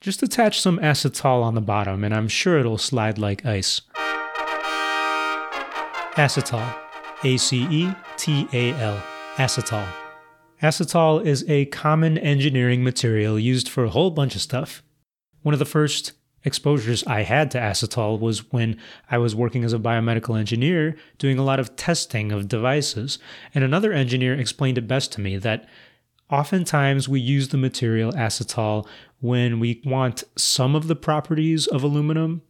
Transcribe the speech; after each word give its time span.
Just 0.00 0.22
attach 0.22 0.62
some 0.62 0.78
acetal 0.78 1.42
on 1.42 1.54
the 1.54 1.60
bottom 1.60 2.04
and 2.04 2.14
I'm 2.14 2.26
sure 2.26 2.58
it'll 2.58 2.78
slide 2.78 3.18
like 3.18 3.44
ice. 3.44 3.82
Acetal. 6.14 6.74
A 7.22 7.36
C 7.36 7.66
E 7.70 7.94
T 8.16 8.48
A 8.54 8.72
L. 8.76 9.02
Acetal. 9.36 9.86
Acetal 10.62 11.22
is 11.22 11.44
a 11.48 11.66
common 11.66 12.16
engineering 12.16 12.82
material 12.82 13.38
used 13.38 13.68
for 13.68 13.84
a 13.84 13.90
whole 13.90 14.10
bunch 14.10 14.34
of 14.34 14.40
stuff. 14.40 14.82
One 15.42 15.52
of 15.52 15.58
the 15.58 15.66
first 15.66 16.12
exposures 16.44 17.04
I 17.06 17.20
had 17.20 17.50
to 17.50 17.58
acetal 17.58 18.18
was 18.18 18.50
when 18.50 18.78
I 19.10 19.18
was 19.18 19.34
working 19.36 19.64
as 19.64 19.74
a 19.74 19.78
biomedical 19.78 20.38
engineer 20.38 20.96
doing 21.18 21.38
a 21.38 21.44
lot 21.44 21.60
of 21.60 21.76
testing 21.76 22.32
of 22.32 22.48
devices. 22.48 23.18
And 23.54 23.62
another 23.62 23.92
engineer 23.92 24.32
explained 24.32 24.78
it 24.78 24.88
best 24.88 25.12
to 25.12 25.20
me 25.20 25.36
that 25.36 25.68
oftentimes 26.30 27.08
we 27.08 27.20
use 27.20 27.48
the 27.48 27.58
material 27.58 28.12
acetal 28.12 28.86
when 29.20 29.60
we 29.60 29.82
want 29.84 30.24
some 30.36 30.74
of 30.74 30.86
the 30.86 30.96
properties 30.96 31.66
of 31.66 31.82
aluminum, 31.82 32.42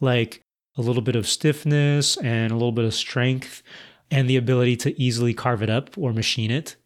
like 0.00 0.42
a 0.76 0.82
little 0.82 1.02
bit 1.02 1.16
of 1.16 1.28
stiffness 1.28 2.16
and 2.18 2.50
a 2.50 2.54
little 2.54 2.72
bit 2.72 2.84
of 2.84 2.94
strength 2.94 3.62
and 4.10 4.28
the 4.28 4.36
ability 4.36 4.76
to 4.76 5.00
easily 5.00 5.34
carve 5.34 5.62
it 5.62 5.70
up 5.70 5.96
or 5.96 6.12
machine 6.12 6.50
it. 6.50 6.76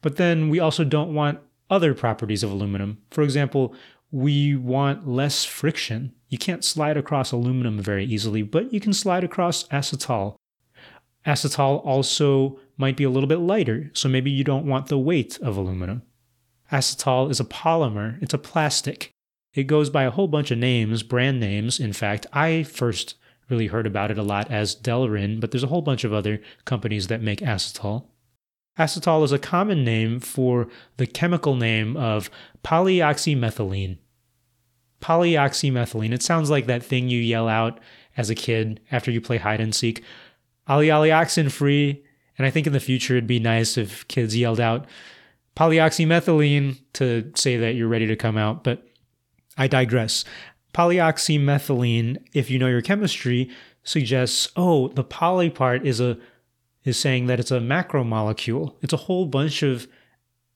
But 0.00 0.16
then 0.16 0.48
we 0.48 0.60
also 0.60 0.84
don't 0.84 1.14
want 1.14 1.40
other 1.70 1.94
properties 1.94 2.42
of 2.42 2.50
aluminum. 2.50 2.98
For 3.10 3.22
example, 3.22 3.74
we 4.10 4.54
want 4.54 5.08
less 5.08 5.44
friction. 5.44 6.12
You 6.28 6.38
can't 6.38 6.64
slide 6.64 6.96
across 6.96 7.32
aluminum 7.32 7.80
very 7.80 8.04
easily, 8.04 8.42
but 8.42 8.72
you 8.72 8.80
can 8.80 8.92
slide 8.92 9.24
across 9.24 9.66
acetal. 9.68 10.36
Acetal 11.26 11.84
also 11.84 12.60
might 12.76 12.96
be 12.96 13.04
a 13.04 13.10
little 13.10 13.28
bit 13.28 13.38
lighter, 13.38 13.90
so 13.94 14.08
maybe 14.08 14.30
you 14.30 14.44
don't 14.44 14.66
want 14.66 14.86
the 14.86 14.98
weight 14.98 15.38
of 15.40 15.56
aluminum. 15.56 16.02
Acetal 16.72 17.30
is 17.30 17.40
a 17.40 17.44
polymer, 17.44 18.20
it's 18.22 18.34
a 18.34 18.38
plastic. 18.38 19.10
It 19.52 19.64
goes 19.64 19.90
by 19.90 20.04
a 20.04 20.10
whole 20.10 20.26
bunch 20.26 20.50
of 20.50 20.58
names, 20.58 21.02
brand 21.02 21.38
names. 21.38 21.78
In 21.78 21.92
fact, 21.92 22.26
I 22.32 22.64
first 22.64 23.14
really 23.48 23.68
heard 23.68 23.86
about 23.86 24.10
it 24.10 24.18
a 24.18 24.22
lot 24.22 24.50
as 24.50 24.74
Delrin, 24.74 25.40
but 25.40 25.50
there's 25.50 25.62
a 25.62 25.68
whole 25.68 25.82
bunch 25.82 26.02
of 26.02 26.12
other 26.12 26.40
companies 26.64 27.06
that 27.06 27.22
make 27.22 27.40
acetal. 27.40 28.06
Acetal 28.78 29.22
is 29.24 29.30
a 29.30 29.38
common 29.38 29.84
name 29.84 30.18
for 30.18 30.68
the 30.96 31.06
chemical 31.06 31.54
name 31.54 31.96
of 31.96 32.30
polyoxymethylene 32.64 33.98
polyoxymethylene. 35.04 36.12
It 36.12 36.22
sounds 36.22 36.48
like 36.48 36.66
that 36.66 36.82
thing 36.82 37.10
you 37.10 37.20
yell 37.20 37.46
out 37.46 37.78
as 38.16 38.30
a 38.30 38.34
kid 38.34 38.80
after 38.90 39.10
you 39.10 39.20
play 39.20 39.36
hide 39.36 39.60
and 39.60 39.74
seek. 39.74 40.02
Ali 40.66 40.90
Ali 40.90 41.12
oxen 41.12 41.50
free. 41.50 42.02
And 42.36 42.46
I 42.46 42.50
think 42.50 42.66
in 42.66 42.72
the 42.72 42.80
future 42.80 43.14
it'd 43.14 43.26
be 43.26 43.38
nice 43.38 43.76
if 43.76 44.06
kids 44.08 44.36
yelled 44.36 44.60
out 44.60 44.86
polyoxymethylene 45.56 46.80
to 46.94 47.30
say 47.36 47.56
that 47.56 47.74
you're 47.74 47.88
ready 47.88 48.06
to 48.06 48.16
come 48.16 48.36
out. 48.36 48.64
But 48.64 48.86
I 49.56 49.68
digress. 49.68 50.24
Polyoxymethylene, 50.74 52.18
if 52.32 52.50
you 52.50 52.58
know 52.58 52.66
your 52.66 52.82
chemistry, 52.82 53.50
suggests, 53.84 54.48
oh, 54.56 54.88
the 54.88 55.04
poly 55.04 55.50
part 55.50 55.86
is 55.86 56.00
a 56.00 56.18
is 56.82 56.98
saying 56.98 57.26
that 57.26 57.40
it's 57.40 57.50
a 57.50 57.60
macromolecule. 57.60 58.74
It's 58.82 58.92
a 58.92 58.98
whole 58.98 59.24
bunch 59.24 59.62
of 59.62 59.86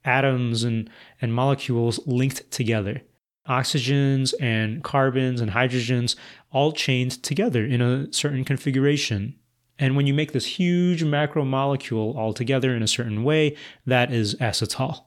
atoms 0.04 0.62
and, 0.62 0.90
and 1.22 1.32
molecules 1.32 2.00
linked 2.06 2.50
together 2.50 3.02
oxygens 3.48 4.34
and 4.40 4.84
carbons 4.84 5.40
and 5.40 5.50
hydrogens 5.50 6.16
all 6.52 6.72
chained 6.72 7.22
together 7.22 7.64
in 7.64 7.80
a 7.80 8.12
certain 8.12 8.44
configuration. 8.44 9.34
And 9.78 9.96
when 9.96 10.06
you 10.06 10.14
make 10.14 10.32
this 10.32 10.46
huge 10.46 11.04
macromolecule 11.04 12.16
all 12.16 12.32
together 12.32 12.74
in 12.74 12.82
a 12.82 12.88
certain 12.88 13.22
way, 13.22 13.56
that 13.86 14.12
is 14.12 14.34
acetal. 14.36 15.04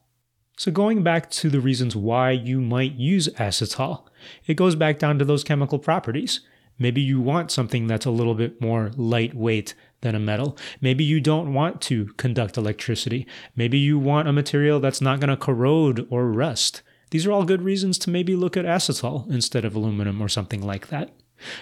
So, 0.58 0.72
going 0.72 1.04
back 1.04 1.30
to 1.32 1.50
the 1.50 1.60
reasons 1.60 1.96
why 1.96 2.32
you 2.32 2.62
might 2.62 2.94
use 2.94 3.28
acetal, 3.30 4.06
it 4.46 4.54
goes 4.54 4.76
back 4.76 5.00
down 5.00 5.18
to 5.20 5.26
those 5.26 5.44
chemical 5.44 5.80
properties. 5.80 6.42
Maybe 6.78 7.02
you 7.02 7.20
want 7.22 7.52
something 7.52 7.88
that's 7.88 8.06
a 8.06 8.12
little 8.12 8.36
bit 8.36 8.62
more 8.62 8.92
lightweight 8.96 9.76
than 10.02 10.16
a 10.16 10.20
metal. 10.20 10.58
Maybe 10.80 11.04
you 11.04 11.20
don't 11.20 11.54
want 11.54 11.82
to 11.82 12.08
conduct 12.18 12.58
electricity. 12.58 13.28
Maybe 13.56 13.78
you 13.78 14.00
want 14.00 14.28
a 14.28 14.34
material 14.34 14.80
that's 14.80 15.02
not 15.02 15.20
going 15.20 15.30
to 15.30 15.38
corrode 15.38 16.08
or 16.10 16.32
rust. 16.32 16.82
These 17.12 17.26
are 17.26 17.32
all 17.32 17.44
good 17.44 17.62
reasons 17.62 17.98
to 18.00 18.10
maybe 18.10 18.36
look 18.36 18.58
at 18.58 18.66
acetal 18.66 19.30
instead 19.30 19.66
of 19.66 19.76
aluminum 19.76 20.22
or 20.22 20.30
something 20.30 20.62
like 20.62 20.88
that. 20.88 21.12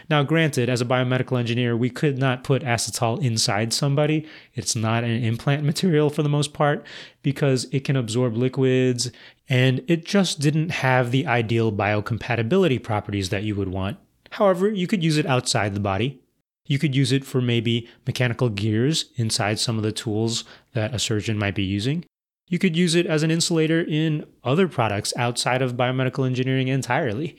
Now, 0.10 0.24
granted, 0.24 0.70
as 0.70 0.82
a 0.82 0.86
biomedical 0.86 1.40
engineer, 1.40 1.76
we 1.76 1.90
could 1.90 2.18
not 2.18 2.44
put 2.44 2.64
acetal 2.64 3.22
inside 3.24 3.74
somebody. 3.74 4.28
It's 4.54 4.76
not 4.76 5.04
an 5.04 5.24
implant 5.24 5.64
material 5.64 6.10
for 6.10 6.24
the 6.24 6.30
most 6.30 6.54
part 6.54 6.86
because 7.22 7.66
it 7.72 7.84
can 7.84 7.96
absorb 7.96 8.36
liquids 8.36 9.12
and 9.48 9.84
it 9.88 10.06
just 10.06 10.40
didn't 10.40 10.70
have 10.70 11.12
the 11.12 11.26
ideal 11.26 11.72
biocompatibility 11.72 12.82
properties 12.82 13.30
that 13.30 13.44
you 13.44 13.56
would 13.56 13.70
want. 13.70 13.98
However, 14.32 14.70
you 14.70 14.88
could 14.88 15.04
use 15.04 15.18
it 15.18 15.26
outside 15.26 15.74
the 15.74 15.80
body. 15.80 16.22
You 16.66 16.78
could 16.78 16.96
use 16.96 17.12
it 17.12 17.26
for 17.26 17.42
maybe 17.42 17.90
mechanical 18.06 18.50
gears 18.50 19.06
inside 19.16 19.60
some 19.60 19.78
of 19.78 19.84
the 19.84 19.92
tools 19.92 20.44
that 20.74 20.94
a 20.94 21.00
surgeon 21.00 21.38
might 21.38 21.56
be 21.56 21.64
using. 21.64 22.06
You 22.48 22.60
could 22.60 22.76
use 22.76 22.96
it 22.96 23.06
as 23.06 23.24
an 23.24 23.32
insulator 23.32 23.82
in 23.82 24.26
other 24.44 24.68
products 24.68 25.14
outside 25.18 25.62
of 25.62 25.76
biomedical 25.76 26.26
engineering 26.26 26.68
entirely. 26.68 27.38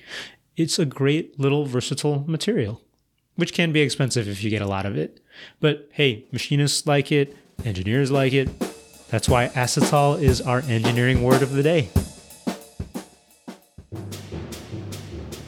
It's 0.61 0.79
a 0.79 0.85
great 0.85 1.41
little 1.41 1.65
versatile 1.65 2.23
material, 2.27 2.83
which 3.37 3.55
can 3.55 3.73
be 3.73 3.81
expensive 3.81 4.29
if 4.29 4.45
you 4.45 4.51
get 4.51 4.61
a 4.61 4.67
lot 4.67 4.85
of 4.85 4.95
it. 4.95 5.19
But 5.59 5.89
hey, 5.93 6.27
machinists 6.33 6.87
like 6.87 7.11
it, 7.11 7.35
engineers 7.65 8.11
like 8.11 8.35
it. 8.35 8.51
That's 9.09 9.27
why 9.27 9.49
acetal 9.49 10.21
is 10.21 10.43
our 10.43 10.61
engineering 10.69 11.23
word 11.23 11.41
of 11.41 11.53
the 11.53 11.63
day. 11.63 11.89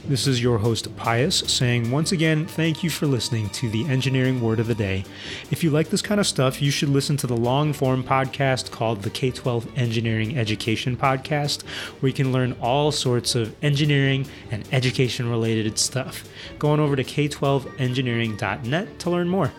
This 0.05 0.27
is 0.27 0.43
your 0.43 0.59
host, 0.59 0.95
Pius, 0.97 1.39
saying 1.47 1.93
once 1.93 2.11
again, 2.11 2.45
thank 2.45 2.83
you 2.83 2.91
for 2.91 3.07
listening 3.07 3.49
to 3.51 3.69
the 3.69 3.87
Engineering 3.87 4.41
Word 4.41 4.59
of 4.59 4.67
the 4.67 4.75
Day. 4.75 5.05
If 5.53 5.63
you 5.63 5.71
like 5.71 5.91
this 5.91 6.03
kind 6.03 6.19
of 6.19 6.27
stuff, 6.27 6.61
you 6.61 6.73
should 6.73 6.89
listen 6.89 7.17
to 7.19 7.29
the 7.29 7.37
long 7.37 7.73
form 7.73 8.03
podcast 8.03 8.73
called 8.73 9.03
the 9.03 9.11
K 9.11 9.31
12 9.31 9.79
Engineering 9.79 10.37
Education 10.37 10.97
Podcast, 10.97 11.63
where 12.01 12.09
you 12.09 12.15
can 12.15 12.33
learn 12.33 12.57
all 12.61 12.91
sorts 12.91 13.37
of 13.37 13.55
engineering 13.63 14.27
and 14.51 14.67
education 14.73 15.31
related 15.31 15.79
stuff. 15.79 16.29
Go 16.59 16.71
on 16.71 16.81
over 16.81 16.97
to 16.97 17.05
k12engineering.net 17.05 18.99
to 18.99 19.11
learn 19.11 19.29
more. 19.29 19.53